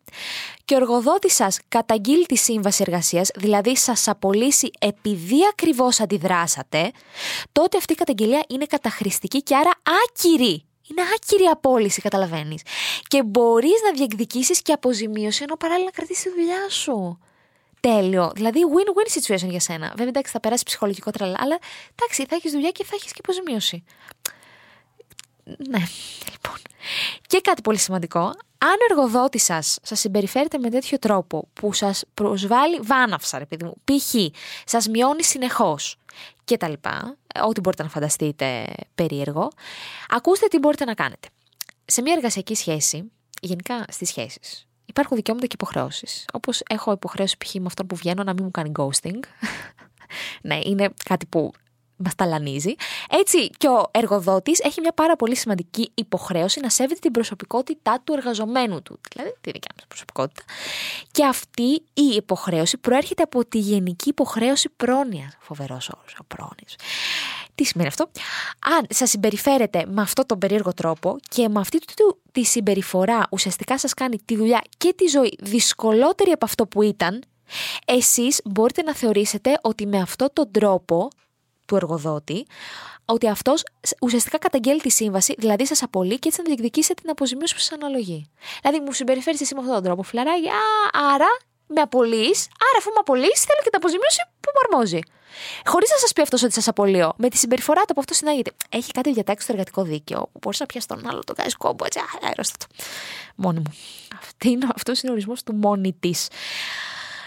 και 0.65 0.75
ο 0.75 0.77
εργοδότης 0.77 1.35
σας 1.35 1.59
καταγγείλει 1.69 2.27
τη 2.27 2.37
σύμβαση 2.37 2.83
εργασίας, 2.87 3.31
δηλαδή 3.35 3.77
σας 3.77 4.09
απολύσει 4.09 4.71
επειδή 4.79 5.39
ακριβώς 5.51 6.01
αντιδράσατε, 6.01 6.91
τότε 7.53 7.77
αυτή 7.77 7.93
η 7.93 7.97
καταγγελία 7.97 8.45
είναι 8.49 8.65
καταχρηστική 8.65 9.43
και 9.43 9.57
άρα 9.57 9.71
άκυρη. 9.83 10.65
Είναι 10.91 11.03
άκυρη 11.15 11.45
απόλυση, 11.45 12.01
καταλαβαίνεις. 12.01 12.63
Και 13.09 13.23
μπορείς 13.23 13.81
να 13.85 13.93
διεκδικήσεις 13.93 14.63
και 14.63 14.73
αποζημίωση 14.73 15.43
ενώ 15.43 15.57
παράλληλα 15.57 15.91
κρατήσεις 15.91 16.23
τη 16.23 16.31
δουλειά 16.31 16.69
σου 16.69 17.19
τέλειο. 17.81 18.33
Δηλαδή, 18.35 18.61
win-win 18.75 19.19
situation 19.19 19.49
για 19.49 19.61
σένα. 19.61 19.89
Βέβαια, 19.89 20.09
εντάξει, 20.09 20.33
θα 20.33 20.41
περάσει 20.41 20.63
ψυχολογικό 20.65 21.11
τρελά, 21.11 21.37
αλλά 21.39 21.59
εντάξει, 21.95 22.25
θα 22.29 22.37
έχεις 22.37 22.53
δουλειά 22.53 22.71
και 22.71 22.85
θα 22.85 22.93
έχεις 22.95 23.13
και 23.13 23.21
αποζημίωση. 23.23 23.85
Ναι, 25.45 25.83
λοιπόν. 26.31 26.59
Και 27.27 27.41
κάτι 27.41 27.63
πολύ 27.63 27.79
σημαντικό. 27.79 28.21
Αν 28.63 28.73
ο 28.73 28.87
εργοδότης 28.91 29.45
σας 29.45 29.79
σας 29.83 30.01
συμπεριφέρεται 30.01 30.59
με 30.59 30.71
τέτοιο 30.71 30.99
τρόπο 30.99 31.49
που 31.53 31.73
σας 31.73 32.05
προσβάλλει 32.15 32.81
βάναυσα, 32.83 33.39
ρε 33.39 33.47
παιδί 33.47 33.65
μου, 33.65 33.75
π.χ. 33.85 34.15
σας 34.65 34.89
μειώνει 34.89 35.25
συνεχώς 35.25 35.97
και 36.45 36.57
τα 36.57 36.69
λοιπά, 36.69 37.17
ό,τι 37.45 37.61
μπορείτε 37.61 37.83
να 37.83 37.89
φανταστείτε 37.89 38.67
περίεργο, 38.95 39.51
ακούστε 40.09 40.47
τι 40.47 40.59
μπορείτε 40.59 40.85
να 40.85 40.95
κάνετε. 40.95 41.29
Σε 41.85 42.03
μια 42.03 42.13
εργασιακή 42.13 42.55
σχέση, 42.55 43.11
γενικά 43.41 43.85
στις 43.89 44.09
σχέσεις, 44.09 44.67
υπάρχουν 44.85 45.17
δικαιώματα 45.17 45.47
και 45.47 45.55
υποχρεώσεις. 45.55 46.25
Όπως 46.33 46.63
έχω 46.69 46.93
υποχρέωση 46.93 47.37
π.χ. 47.37 47.55
με 47.55 47.67
αυτόν 47.67 47.87
που 47.87 47.97
βγαίνω 47.97 48.23
να 48.23 48.33
μην 48.33 48.45
μου 48.45 48.51
κάνει 48.51 48.73
ghosting. 48.79 49.19
ναι, 50.49 50.59
είναι 50.65 50.91
κάτι 51.05 51.27
που 51.27 51.53
μα 52.05 52.11
ταλανίζει. 52.17 52.75
Έτσι 53.11 53.49
και 53.49 53.69
ο 53.69 53.89
εργοδότης 53.91 54.61
έχει 54.61 54.81
μια 54.81 54.93
πάρα 54.93 55.17
πολύ 55.17 55.37
σημαντική 55.37 55.91
υποχρέωση 55.95 56.61
να 56.61 56.69
σέβεται 56.69 57.01
την 57.01 57.11
προσωπικότητά 57.11 58.01
του 58.05 58.13
εργαζομένου 58.13 58.83
του. 58.83 59.01
Δηλαδή 59.13 59.35
τη 59.41 59.51
δικιά 59.51 59.73
μας 59.77 59.85
προσωπικότητα. 59.87 60.43
Και 61.11 61.25
αυτή 61.25 61.83
η 61.95 62.07
υποχρέωση 62.17 62.79
προέρχεται 62.79 63.23
από 63.23 63.45
τη 63.45 63.59
γενική 63.59 64.09
υποχρέωση 64.09 64.69
πρόνοιας. 64.77 65.37
Φοβερός 65.41 65.89
όρος, 65.89 66.17
πρόνοιας. 66.27 66.75
Τι 67.55 67.65
σημαίνει 67.65 67.89
αυτό; 67.89 68.11
Αν 68.79 68.87
σας 68.91 69.11
συμπεριφέρετε 69.11 69.85
με 69.89 70.03
αυτόν 70.03 70.27
τον 70.27 70.39
περίεργο 70.39 70.75
τρόπο 70.75 71.17
και 71.29 71.49
με 71.49 71.61
αυτή 71.61 71.81
τη 72.33 72.43
συμπεριφορά 72.43 73.27
ουσιαστικά 73.31 73.79
σας 73.79 73.95
κάνει 73.95 74.19
τη 74.25 74.37
δουλειά 74.37 74.63
και 74.79 74.95
τη 74.97 75.07
ζωή 75.07 75.37
δυσκολότερη 75.41 76.31
από 76.31 76.45
αυτό 76.45 76.67
που 76.67 76.83
ήταν, 76.83 77.23
εσείς 77.85 78.41
μπορείτε 78.45 78.83
να 78.83 78.95
θεωρήσετε 78.95 79.59
ότι 79.63 79.87
με 79.87 79.99
αυτόν 80.01 80.29
τον 80.33 80.51
τρόπο 80.51 81.09
του 81.71 81.77
εργοδότη, 81.77 82.47
ότι 83.05 83.29
αυτός 83.29 83.63
ουσιαστικά 84.01 84.39
καταγγέλει 84.39 84.81
τη 84.81 84.91
σύμβαση, 84.91 85.35
δηλαδή 85.39 85.67
σας 85.67 85.83
απολύει 85.83 86.19
και 86.19 86.29
έτσι 86.29 86.41
να 86.41 86.47
διεκδικήσετε 86.47 87.01
την 87.01 87.11
αποζημίωση 87.11 87.55
που 87.55 87.61
σας 87.61 87.73
αναλογεί. 87.73 88.31
Δηλαδή, 88.63 88.81
μου 88.85 88.93
συμπεριφέρεις 88.93 89.41
εσύ 89.41 89.55
με 89.55 89.61
αυτόν 89.61 89.75
τον 89.75 89.85
τρόπο, 89.85 90.03
φιλαράκι, 90.03 90.49
άρα 90.93 91.31
με 91.67 91.81
απολύεις, 91.81 92.49
άρα 92.67 92.79
αφού 92.79 92.89
με 92.89 93.01
απολύεις, 93.01 93.41
θέλω 93.41 93.61
και 93.63 93.71
την 93.71 93.79
αποζημίωση 93.83 94.21
που 94.41 94.51
μου 94.55 94.61
αρμόζει. 94.65 95.01
Χωρίς 95.65 95.91
να 95.91 95.97
σας 95.97 96.13
πει 96.13 96.21
αυτός 96.23 96.43
ότι 96.43 96.53
σας 96.53 96.69
απολύω, 96.69 97.13
με 97.17 97.29
τη 97.29 97.37
συμπεριφορά 97.37 97.81
του 97.81 97.87
από 97.91 98.01
αυτό 98.01 98.15
συνάγεται. 98.15 98.51
Έχει 98.69 98.93
κάτι 98.93 99.13
διατάξει 99.13 99.45
στο 99.45 99.53
εργατικό 99.53 99.83
δίκαιο 99.83 100.21
που 100.33 100.39
μπορείς 100.43 100.61
να 100.61 100.67
πιάσεις 100.67 100.89
τον 100.89 101.09
άλλο, 101.09 101.21
το 101.25 101.33
κάνεις 101.33 101.57
κόμπο, 101.57 101.85
έτσι, 101.85 102.01
αέρωστε 102.23 102.57
το. 102.59 102.67
Μόνη 103.35 103.59
μου. 103.59 103.73
Αυτός 104.75 105.01
είναι 105.01 105.11
ο 105.11 105.15
ορισμός 105.15 105.43
του 105.43 105.55
μόνη 105.55 105.97
της. 106.01 106.29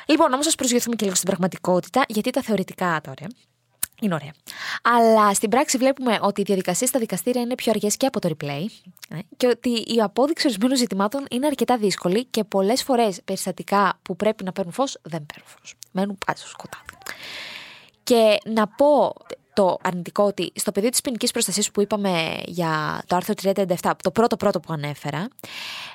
Λοιπόν, 0.05 0.33
όμως, 0.33 0.47
α 0.47 0.51
προσγειωθούμε 0.51 0.95
και 0.95 1.03
λίγο 1.03 1.15
στην 1.15 1.27
πραγματικότητα, 1.27 2.03
γιατί 2.07 2.29
τα 2.29 2.41
θεωρητικά 2.41 3.01
τώρα 3.03 3.27
Είναι 4.03 4.13
ωραία. 4.13 4.31
Αλλά 4.81 5.33
στην 5.33 5.49
πράξη 5.49 5.77
βλέπουμε 5.77 6.19
ότι 6.21 6.41
οι 6.41 6.43
διαδικασίες 6.43 6.89
στα 6.89 6.99
δικαστήρια 6.99 7.41
είναι 7.41 7.55
πιο 7.55 7.71
αργές 7.71 7.97
και 7.97 8.05
από 8.05 8.19
το 8.19 8.29
replay 8.29 8.65
ε, 9.09 9.17
και 9.37 9.47
ότι 9.47 9.69
η 9.69 10.01
απόδειξη 10.01 10.47
ορισμένων 10.47 10.77
ζητημάτων 10.77 11.25
είναι 11.31 11.45
αρκετά 11.45 11.77
δύσκολη 11.77 12.25
και 12.25 12.43
πολλές 12.43 12.83
φορές 12.83 13.21
περιστατικά 13.25 13.99
που 14.01 14.15
πρέπει 14.15 14.43
να 14.43 14.51
παίρνουν 14.51 14.73
φως 14.73 14.97
δεν 15.01 15.25
παίρνουν 15.25 15.49
φως. 15.57 15.75
Μένουν 15.91 16.17
πάνω 16.25 16.37
στο 16.37 16.47
σκοτάδι. 16.47 16.85
Και 18.03 18.37
να 18.45 18.67
πω 18.67 19.13
το 19.53 19.77
αρνητικό 19.81 20.23
ότι 20.23 20.51
στο 20.55 20.71
πεδίο 20.71 20.89
της 20.89 21.01
ποινικής 21.01 21.31
προστασίας 21.31 21.71
που 21.71 21.81
είπαμε 21.81 22.41
για 22.45 23.03
το 23.07 23.15
άρθρο 23.15 23.33
337, 23.41 23.91
το 24.03 24.11
πρώτο 24.11 24.37
πρώτο 24.37 24.59
που 24.59 24.73
ανέφερα, 24.73 25.27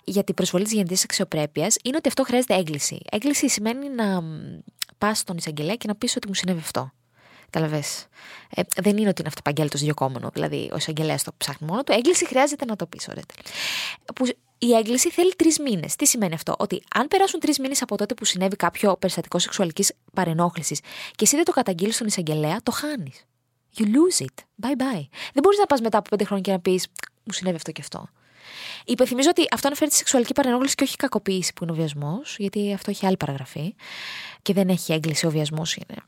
για 0.04 0.24
την 0.24 0.34
προσβολή 0.34 0.64
της 0.64 0.72
γενετή 0.72 0.96
αξιοπρέπειας, 1.04 1.76
είναι 1.84 1.96
ότι 1.96 2.08
αυτό 2.08 2.22
χρειάζεται 2.22 2.54
έγκληση. 2.54 3.00
Έγκληση 3.10 3.48
σημαίνει 3.48 3.88
να 3.88 4.22
πας 4.98 5.18
στον 5.18 5.36
εισαγγελέα 5.36 5.74
και 5.74 5.86
να 5.86 5.94
πεις 5.94 6.16
ότι 6.16 6.28
μου 6.28 6.34
συνέβη 6.34 6.60
αυτό. 6.60 6.92
Καταλαβέ. 7.50 7.82
Ε, 8.50 8.62
δεν 8.76 8.96
είναι 8.96 9.08
ότι 9.08 9.20
είναι 9.20 9.28
αυτοπαγγέλτος 9.28 9.80
διοκόμενο. 9.80 10.30
Δηλαδή, 10.32 10.70
ο 10.72 10.76
εισαγγελέας 10.76 11.22
το 11.22 11.32
ψάχνει 11.36 11.66
μόνο 11.66 11.84
του. 11.84 11.92
Έγκληση 11.92 12.26
χρειάζεται 12.26 12.64
να 12.64 12.76
το 12.76 12.86
πεις, 12.86 13.08
ωραία. 13.08 13.24
Που 14.14 14.26
η 14.58 14.72
έγκληση 14.72 15.10
θέλει 15.10 15.34
τρεις 15.34 15.58
μήνες. 15.58 15.96
Τι 15.96 16.06
σημαίνει 16.06 16.34
αυτό, 16.34 16.54
Ότι 16.58 16.82
αν 16.94 17.08
περάσουν 17.08 17.40
τρεις 17.40 17.58
μήνες 17.58 17.82
από 17.82 17.96
τότε 17.96 18.14
που 18.14 18.24
συνέβη 18.24 18.56
κάποιο 18.56 18.96
περιστατικό 18.96 19.38
σεξουαλικής 19.38 19.92
παρενόχλησης 20.12 20.80
και 21.10 21.24
εσύ 21.24 21.36
δεν 21.36 21.44
το 21.44 21.52
καταγγείλεις 21.52 21.94
στον 21.94 22.06
εισαγγελέα, 22.06 22.60
το 22.62 22.72
χάνεις. 22.72 23.24
You 23.76 23.82
lose 23.82 24.22
it. 24.22 24.66
Bye 24.66 24.76
bye. 24.76 25.08
Δεν 25.32 25.42
μπορείς 25.42 25.58
να 25.58 25.66
πας 25.66 25.80
μετά 25.80 25.98
από 25.98 26.08
πέντε 26.08 26.24
χρόνια 26.24 26.44
και 26.44 26.52
να 26.52 26.60
πεις 26.60 26.86
Μου 27.24 27.32
συνέβη 27.32 27.56
αυτό 27.56 27.72
και 27.72 27.80
αυτό. 27.80 28.08
Υπενθυμίζω 28.84 29.28
ότι 29.28 29.46
αυτό 29.50 29.66
αναφέρει 29.66 29.90
τη 29.90 29.96
σεξουαλική 29.96 30.32
παρενόχληση 30.32 30.74
και 30.74 30.84
όχι 30.84 30.96
κακοποίηση 30.96 31.52
που 31.52 31.64
είναι 31.64 31.72
ο 31.72 31.74
βιασμός, 31.74 32.36
γιατί 32.38 32.72
αυτό 32.72 32.90
έχει 32.90 33.06
άλλη 33.06 33.16
παραγραφή 33.16 33.74
και 34.42 34.52
δεν 34.52 34.68
έχει 34.68 34.92
έγκληση 34.92 35.26
ο 35.26 35.30
βιασμός. 35.30 35.76
Είναι 35.76 35.98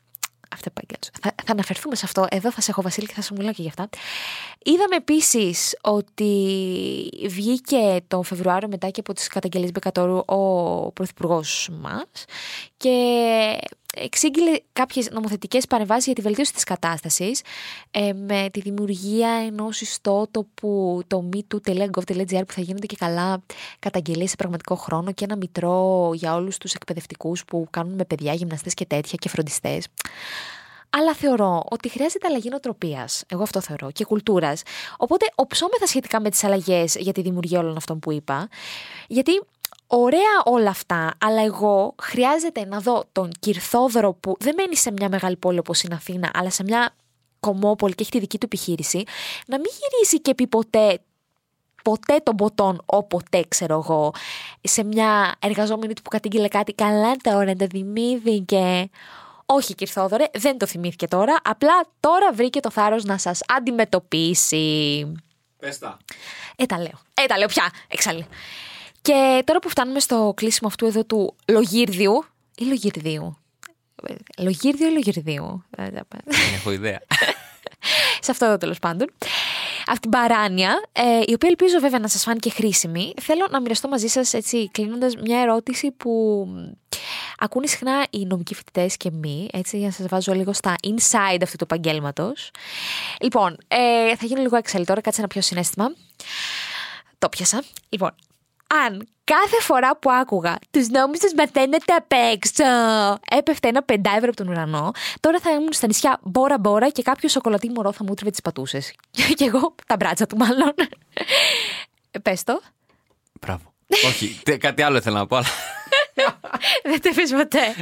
θα, 1.20 1.34
θα 1.44 1.52
αναφερθούμε 1.52 1.94
σε 1.94 2.04
αυτό. 2.04 2.26
Εδώ 2.30 2.52
θα 2.52 2.60
σε 2.60 2.70
έχω 2.70 2.82
Βασίλη 2.82 3.06
και 3.06 3.14
θα 3.14 3.22
σου 3.22 3.34
μιλάω 3.36 3.52
και 3.52 3.62
γι' 3.62 3.68
αυτά. 3.68 3.88
Είδαμε 4.62 4.96
επίσης 4.96 5.76
ότι 5.80 6.32
βγήκε 7.28 8.00
το 8.08 8.22
Φεβρουάριο 8.22 8.68
μετά 8.68 8.90
και 8.90 9.00
από 9.00 9.12
τις 9.12 9.26
καταγγελίες 9.26 9.72
Μπεκατόρου 9.72 10.16
ο 10.26 10.92
Πρωθυπουργός 10.92 11.68
μας 11.80 12.24
και 12.76 13.58
εξήγηλε 13.96 14.56
κάποιες 14.72 15.10
νομοθετικές 15.10 15.66
παρεμβάσεις 15.66 16.04
για 16.04 16.14
τη 16.14 16.20
βελτίωση 16.20 16.52
της 16.52 16.64
κατάστασης 16.64 17.42
ε, 17.90 18.12
με 18.12 18.48
τη 18.52 18.60
δημιουργία 18.60 19.28
ενός 19.28 19.80
ιστότοπου 19.80 21.02
το 21.06 21.28
me2.gov.gr 21.32 22.42
που 22.46 22.52
θα 22.52 22.60
γίνονται 22.60 22.86
και 22.86 22.96
καλά 22.98 23.42
καταγγελίες 23.78 24.30
σε 24.30 24.36
πραγματικό 24.36 24.74
χρόνο 24.74 25.12
και 25.12 25.24
ένα 25.24 25.36
μητρό 25.36 26.10
για 26.14 26.34
όλους 26.34 26.58
τους 26.58 26.74
εκπαιδευτικούς 26.74 27.44
που 27.44 27.66
κάνουν 27.70 27.94
με 27.94 28.04
παιδιά, 28.04 28.32
γυμναστές 28.32 28.74
και 28.74 28.84
τέτοια 28.86 29.18
και 29.20 29.28
φροντιστές. 29.28 29.86
Αλλά 30.90 31.14
θεωρώ 31.14 31.62
ότι 31.70 31.88
χρειάζεται 31.88 32.26
αλλαγή 32.26 32.48
νοοτροπίας. 32.48 33.24
Εγώ 33.28 33.42
αυτό 33.42 33.60
θεωρώ. 33.60 33.90
Και 33.90 34.04
κουλτούρας. 34.04 34.62
Οπότε 34.96 35.26
οψόμεθα 35.34 35.86
σχετικά 35.86 36.20
με 36.20 36.30
τις 36.30 36.44
αλλαγές 36.44 36.94
για 36.94 37.12
τη 37.12 37.22
δημιουργία 37.22 37.58
όλων 37.58 37.76
αυτών 37.76 37.98
που 37.98 38.12
είπα. 38.12 38.48
Γιατί 39.08 39.32
Ωραία 39.92 40.42
όλα 40.44 40.70
αυτά, 40.70 41.14
αλλά 41.20 41.42
εγώ 41.42 41.94
χρειάζεται 42.02 42.64
να 42.64 42.80
δω 42.80 43.04
τον 43.12 43.30
Κυρθόδωρο 43.40 44.12
που 44.12 44.36
δεν 44.38 44.54
μένει 44.56 44.76
σε 44.76 44.90
μια 44.90 45.08
μεγάλη 45.08 45.36
πόλη 45.36 45.58
όπως 45.58 45.82
είναι 45.82 45.94
Αθήνα, 45.94 46.30
αλλά 46.34 46.50
σε 46.50 46.62
μια 46.62 46.94
κομμόπολη 47.40 47.94
και 47.94 48.02
έχει 48.02 48.10
τη 48.10 48.18
δική 48.18 48.38
του 48.38 48.46
επιχείρηση, 48.46 49.02
να 49.46 49.56
μην 49.56 49.66
γυρίσει 49.80 50.20
και 50.20 50.34
πει 50.34 50.46
ποτέ 50.46 51.00
ποτέ 51.82 52.16
τον 52.22 52.36
ποτόν 52.36 52.82
όποτε 52.86 53.44
ξέρω 53.48 53.74
εγώ 53.74 54.12
σε 54.60 54.84
μια 54.84 55.34
εργαζόμενη 55.38 55.94
του 55.94 56.02
που 56.02 56.10
κατήγγειλε 56.10 56.48
κάτι 56.48 56.72
καλά 56.72 57.16
τώρα 57.22 57.54
το 57.54 57.66
θυμήθηκε 57.70 58.90
όχι 59.46 59.74
Κυρθόδωρε 59.74 60.24
δεν 60.32 60.58
το 60.58 60.66
θυμήθηκε 60.66 61.06
τώρα 61.06 61.36
απλά 61.44 61.86
τώρα 62.00 62.32
βρήκε 62.32 62.60
το 62.60 62.70
θάρρος 62.70 63.04
να 63.04 63.18
σας 63.18 63.40
αντιμετωπίσει. 63.56 65.12
Πες 65.58 65.78
τα. 65.78 65.96
Ε 66.56 66.66
τα 66.66 66.78
λέω, 66.78 67.00
ε 67.14 67.26
τα 67.26 67.38
λέω 67.38 67.46
πια, 67.46 67.70
εξάλλη 67.88 68.26
και 69.02 69.42
τώρα 69.44 69.58
που 69.58 69.68
φτάνουμε 69.68 70.00
στο 70.00 70.32
κλείσιμο 70.36 70.68
αυτού 70.68 70.86
εδώ 70.86 71.04
του 71.04 71.36
λογίρδιου 71.48 72.24
ή 72.56 72.64
λογιρδίου. 72.64 73.36
Λογίρδιο 74.38 74.88
ή 74.88 74.92
λογιρδίου. 74.92 75.64
Δεν 75.70 76.04
έχω 76.54 76.70
ιδέα. 76.70 76.98
Σε 78.20 78.30
αυτό 78.30 78.44
εδώ 78.44 78.56
τέλος 78.56 78.78
πάντων. 78.78 79.12
Αυτή 79.86 80.00
την 80.00 80.10
παράνοια, 80.10 80.82
ε, 80.92 81.02
η 81.26 81.32
οποία 81.34 81.48
ελπίζω 81.48 81.78
βέβαια 81.78 81.98
να 81.98 82.08
σας 82.08 82.22
φάνηκε 82.22 82.50
χρήσιμη, 82.50 83.12
θέλω 83.20 83.46
να 83.50 83.60
μοιραστώ 83.60 83.88
μαζί 83.88 84.06
σας 84.06 84.34
έτσι 84.34 84.70
κλείνοντας 84.70 85.16
μια 85.16 85.40
ερώτηση 85.40 85.90
που 85.90 86.46
ακούνε 87.38 87.66
συχνά 87.66 88.06
οι 88.10 88.26
νομικοί 88.26 88.54
φοιτητές 88.54 88.96
και 88.96 89.10
μη, 89.10 89.48
έτσι 89.52 89.78
για 89.78 89.86
να 89.86 89.92
σας 89.92 90.06
βάζω 90.06 90.32
λίγο 90.32 90.52
στα 90.52 90.74
inside 90.82 91.38
αυτού 91.42 91.56
του 91.56 91.64
επαγγέλματος. 91.64 92.50
Λοιπόν, 93.20 93.56
ε, 93.68 94.16
θα 94.16 94.26
γίνω 94.26 94.40
λίγο 94.40 94.56
έξαλλη 94.56 94.84
τώρα, 94.84 95.00
κάτσε 95.00 95.20
ένα 95.20 95.28
πιο 95.28 95.40
συνέστημα. 95.40 95.94
Το 97.18 97.28
πιασα. 97.28 97.62
Λοιπόν, 97.88 98.14
αν 98.86 99.08
κάθε 99.24 99.60
φορά 99.60 99.96
που 99.96 100.10
άκουγα 100.10 100.58
τους 100.70 100.88
νόμους 100.88 101.18
τους 101.18 101.32
μαθαίνετε 101.36 101.92
απ' 101.92 102.12
έξω, 102.32 102.64
έπεφτε 103.30 103.68
ένα 103.68 103.82
πεντάευρο 103.82 104.28
από 104.28 104.36
τον 104.36 104.48
ουρανό, 104.48 104.90
τώρα 105.20 105.38
θα 105.40 105.50
ήμουν 105.50 105.72
στα 105.72 105.86
νησιά 105.86 106.18
μπόρα 106.22 106.58
μπόρα 106.58 106.90
και 106.90 107.02
κάποιο 107.02 107.28
σοκολατή 107.28 107.70
μωρό 107.70 107.92
θα 107.92 108.04
μου 108.04 108.14
τρίβε 108.14 108.30
τις 108.30 108.40
πατούσες. 108.40 108.94
και 109.36 109.44
εγώ 109.44 109.74
τα 109.86 109.96
μπράτσα 109.96 110.26
του, 110.26 110.36
μάλλον. 110.36 110.74
Πες 112.22 112.44
το. 112.44 112.60
Μπράβο. 113.40 113.72
Όχι, 114.06 114.40
κάτι 114.58 114.82
άλλο 114.82 114.96
ήθελα 114.96 115.18
να 115.18 115.26
πω, 115.26 115.36
αλλά. 115.36 115.46
Δεν 116.90 117.00
το 117.00 117.10
πει 117.14 117.28
ποτέ. 117.28 117.74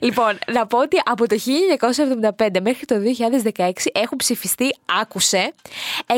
λοιπόν, 0.00 0.38
να 0.52 0.66
πω 0.66 0.78
ότι 0.78 1.00
από 1.04 1.28
το 1.28 1.36
1975 2.46 2.60
μέχρι 2.62 2.84
το 2.84 2.94
2016 3.56 3.70
έχουν 3.92 4.18
ψηφιστεί, 4.18 4.76
άκουσε, 5.00 5.54
119.000 6.06 6.16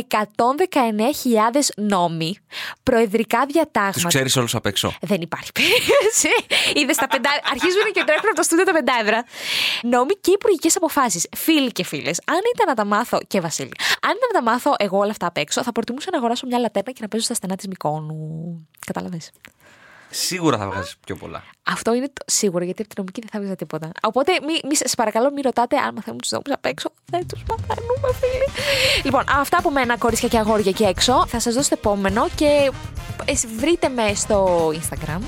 νόμοι, 1.76 2.38
προεδρικά 2.83 3.47
διατάγματα. 3.47 3.92
Τους 3.92 4.04
ξέρεις 4.04 4.37
όλους 4.37 4.54
απ' 4.54 4.66
έξω. 4.66 4.92
Δεν 5.00 5.21
υπάρχει 5.21 5.52
περίπτωση. 5.52 6.28
Είδες 6.75 6.97
τα 6.97 7.07
πεντά. 7.07 7.30
Αρχίζουν 7.50 7.92
και 7.92 8.02
τρέχουν 8.07 8.26
από 8.26 8.37
το 8.37 8.42
στούντιο 8.42 8.64
τα 8.64 8.73
πεντάευρα. 8.73 9.25
Νόμοι 9.83 10.14
και 10.21 10.30
υπουργικές 10.30 10.76
αποφάσεις. 10.76 11.26
Φίλοι 11.37 11.73
και 11.73 11.85
φίλες, 11.85 12.21
αν 12.25 12.40
ήταν 12.54 12.66
να 12.66 12.75
τα 12.75 12.85
μάθω. 12.85 13.19
και 13.26 13.40
Βασίλη, 13.40 13.73
αν 14.00 14.11
ήταν 14.16 14.28
να 14.33 14.38
τα 14.38 14.50
μάθω 14.50 14.75
εγώ 14.78 14.99
όλα 14.99 15.11
αυτά 15.11 15.26
απ' 15.26 15.37
έξω, 15.37 15.62
θα 15.62 15.73
προτιμούσα 15.73 16.09
να 16.12 16.19
αγοράσω 16.19 16.47
μια 16.47 16.59
λατέρνα 16.59 16.92
και 16.92 16.99
να 17.00 17.09
παίζω 17.09 17.25
στα 17.25 17.35
στενά 17.35 17.57
της 17.57 17.66
Μικόνου. 17.66 18.69
Κατάλαβε. 18.87 19.19
Σίγουρα 20.10 20.58
θα 20.58 20.66
βγάζεις 20.66 20.96
πιο 21.06 21.16
πολλά. 21.16 21.42
Αυτό 21.62 21.94
είναι 21.94 22.06
το 22.06 22.24
σίγουρο, 22.26 22.64
γιατί 22.64 22.82
από 22.82 22.94
την 22.94 22.98
νομική 23.02 23.20
δεν 23.20 23.30
θα 23.32 23.38
βγάζει 23.38 23.56
τίποτα. 23.56 23.90
Οπότε, 24.02 24.32
μη, 24.32 24.68
μη, 24.68 24.76
σα 24.76 24.96
παρακαλώ, 24.96 25.30
μην 25.32 25.42
ρωτάτε 25.42 25.76
αν 25.76 25.94
μαθαίνουμε 25.94 26.22
τους 26.22 26.30
νόμου 26.30 26.44
απ' 26.50 26.64
έξω. 26.64 26.92
Δεν 27.04 27.26
τους 27.26 27.42
μαθαίνουμε, 27.48 28.08
φίλοι. 28.20 28.48
Λοιπόν, 29.04 29.24
αυτά 29.28 29.58
από 29.58 29.70
μένα, 29.70 29.98
κορίτσια 29.98 30.28
και 30.28 30.38
αγόρια 30.38 30.70
εκεί 30.70 30.84
έξω. 30.84 31.26
Θα 31.26 31.40
σας 31.40 31.54
δώσω 31.54 31.68
το 31.68 31.76
επόμενο 31.78 32.28
και 32.34 32.72
βρείτε 33.58 33.88
με 33.88 34.14
στο 34.14 34.68
Instagram 34.68 35.20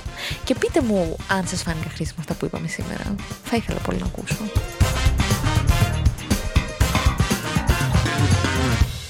και 0.44 0.54
πείτε 0.54 0.80
μου 0.80 1.16
αν 1.28 1.46
σας 1.46 1.62
φάνηκαν 1.62 1.90
χρήσιμα 1.90 2.18
αυτά 2.18 2.34
που 2.34 2.44
είπαμε 2.44 2.68
σήμερα. 2.68 3.14
Θα 3.44 3.56
ήθελα 3.56 3.78
πολύ 3.78 3.98
να 3.98 4.06
ακούσω. 4.06 4.36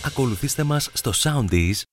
Ακολουθήστε 0.06 0.62
μας 0.62 0.90
στο 0.92 1.12
Soundees, 1.22 1.82